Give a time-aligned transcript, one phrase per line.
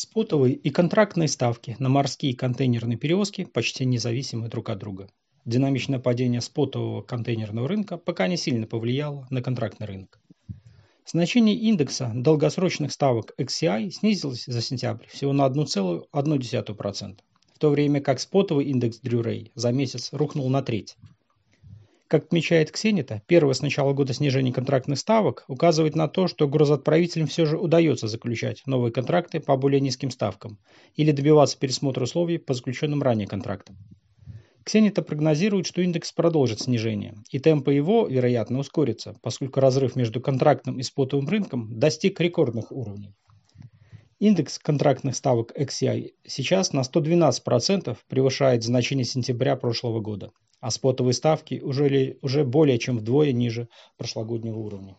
[0.00, 5.08] Спотовые и контрактные ставки на морские контейнерные перевозки почти независимы друг от друга.
[5.44, 10.20] Динамичное падение спотового контейнерного рынка пока не сильно повлияло на контрактный рынок.
[11.04, 17.18] Значение индекса долгосрочных ставок XCI снизилось за сентябрь всего на 1,1%,
[17.52, 20.96] в то время как спотовый индекс Дрюрей за месяц рухнул на треть.
[22.08, 27.26] Как отмечает Ксенита, первое с начала года снижение контрактных ставок указывает на то, что грузоотправителям
[27.26, 30.58] все же удается заключать новые контракты по более низким ставкам
[30.94, 33.76] или добиваться пересмотра условий по заключенным ранее контрактам.
[34.64, 40.78] Ксенита прогнозирует, что индекс продолжит снижение, и темпы его, вероятно, ускорятся, поскольку разрыв между контрактным
[40.78, 43.14] и спотовым рынком достиг рекордных уровней.
[44.18, 51.60] Индекс контрактных ставок XCI сейчас на 112% превышает значение сентября прошлого года а спотовые ставки
[51.60, 54.96] уже, ли, уже более чем вдвое ниже прошлогоднего уровня.